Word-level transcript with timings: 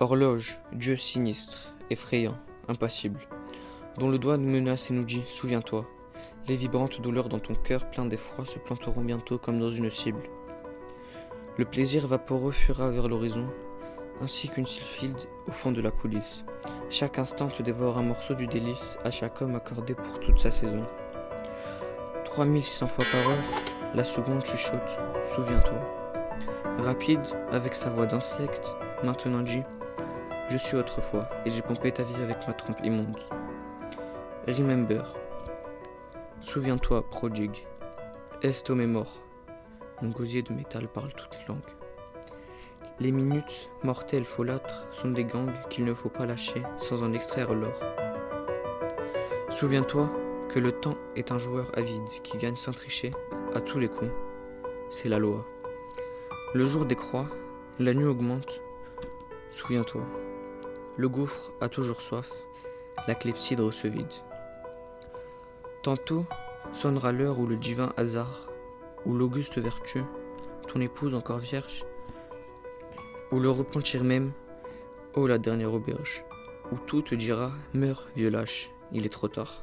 Horloge, 0.00 0.58
dieu 0.72 0.96
sinistre, 0.96 1.72
effrayant, 1.88 2.36
impassible, 2.66 3.20
dont 3.96 4.10
le 4.10 4.18
doigt 4.18 4.36
nous 4.36 4.50
menace 4.50 4.90
et 4.90 4.92
nous 4.92 5.04
dit 5.04 5.22
Souviens-toi, 5.28 5.86
les 6.48 6.56
vibrantes 6.56 7.00
douleurs 7.00 7.28
dans 7.28 7.38
ton 7.38 7.54
cœur 7.54 7.88
plein 7.88 8.04
d'effroi 8.04 8.44
se 8.44 8.58
planteront 8.58 9.04
bientôt 9.04 9.38
comme 9.38 9.60
dans 9.60 9.70
une 9.70 9.92
cible. 9.92 10.24
Le 11.58 11.64
plaisir 11.64 12.08
vaporeux 12.08 12.50
fuira 12.50 12.90
vers 12.90 13.06
l'horizon, 13.06 13.46
ainsi 14.20 14.48
qu'une 14.48 14.66
sylphide 14.66 15.28
au 15.46 15.52
fond 15.52 15.70
de 15.70 15.80
la 15.80 15.92
coulisse. 15.92 16.44
Chaque 16.90 17.20
instant 17.20 17.46
te 17.46 17.62
dévore 17.62 17.96
un 17.96 18.02
morceau 18.02 18.34
du 18.34 18.48
délice 18.48 18.98
à 19.04 19.12
chaque 19.12 19.40
homme 19.42 19.54
accordé 19.54 19.94
pour 19.94 20.18
toute 20.18 20.40
sa 20.40 20.50
saison. 20.50 20.82
3600 22.24 22.88
fois 22.88 23.04
par 23.12 23.30
heure, 23.30 23.44
la 23.94 24.02
seconde 24.02 24.44
chuchote, 24.44 24.98
souviens-toi. 25.22 25.78
Rapide, 26.78 27.22
avec 27.52 27.76
sa 27.76 27.90
voix 27.90 28.06
d'insecte, 28.06 28.74
maintenant 29.04 29.42
dit 29.42 29.62
Je 30.50 30.58
suis 30.58 30.76
autrefois, 30.76 31.28
et 31.46 31.50
j'ai 31.50 31.62
pompé 31.62 31.90
ta 31.90 32.02
vie 32.02 32.22
avec 32.22 32.46
ma 32.46 32.52
trompe 32.52 32.78
immonde. 32.84 33.18
Remember. 34.46 35.14
Souviens-toi, 36.40 37.08
prodigue. 37.08 37.66
Est 38.42 38.68
mort. 38.70 39.22
Mon 40.02 40.10
gosier 40.10 40.42
de 40.42 40.52
métal 40.52 40.86
parle 40.86 41.12
toutes 41.14 41.38
langues. 41.48 41.60
Les 43.00 43.10
minutes, 43.10 43.70
mortelles 43.82 44.26
folâtres, 44.26 44.86
sont 44.92 45.10
des 45.10 45.24
gangs 45.24 45.52
qu'il 45.70 45.86
ne 45.86 45.94
faut 45.94 46.10
pas 46.10 46.26
lâcher 46.26 46.62
sans 46.78 47.02
en 47.02 47.14
extraire 47.14 47.54
l'or. 47.54 47.80
Souviens-toi 49.48 50.10
que 50.50 50.58
le 50.58 50.72
temps 50.72 50.98
est 51.16 51.32
un 51.32 51.38
joueur 51.38 51.70
avide 51.74 52.06
qui 52.22 52.36
gagne 52.36 52.56
sans 52.56 52.72
tricher 52.72 53.12
à 53.54 53.60
tous 53.60 53.78
les 53.78 53.88
coups. 53.88 54.10
C'est 54.90 55.08
la 55.08 55.18
loi. 55.18 55.46
Le 56.52 56.66
jour 56.66 56.84
décroît, 56.84 57.28
la 57.78 57.94
nuit 57.94 58.04
augmente. 58.04 58.60
Souviens-toi, 59.50 60.02
le 60.96 61.08
gouffre 61.08 61.52
a 61.60 61.68
toujours 61.68 62.00
soif, 62.00 62.30
la 63.08 63.14
clepsydre 63.14 63.72
se 63.72 63.88
vide. 63.88 64.06
Tantôt 65.82 66.24
sonnera 66.72 67.12
l'heure 67.12 67.38
où 67.38 67.46
le 67.46 67.56
divin 67.56 67.92
hasard, 67.96 68.48
où 69.04 69.12
l'auguste 69.14 69.58
vertu, 69.58 70.02
ton 70.68 70.80
épouse 70.80 71.14
encore 71.14 71.38
vierge, 71.38 71.84
ou 73.32 73.40
le 73.40 73.50
repentir 73.50 74.04
même, 74.04 74.32
ô 75.14 75.26
la 75.26 75.38
dernière 75.38 75.72
auberge, 75.72 76.24
où 76.72 76.76
tout 76.76 77.02
te 77.02 77.14
dira 77.14 77.52
Meurs, 77.72 78.06
vieux 78.16 78.30
lâche, 78.30 78.70
il 78.92 79.04
est 79.04 79.10
trop 79.10 79.28
tard. 79.28 79.62